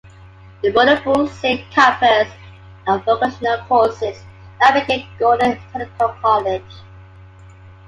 [0.63, 2.27] The Moorabool Saint campus
[2.87, 4.23] and the vocational courses
[4.59, 6.73] now became Gordon Technical College.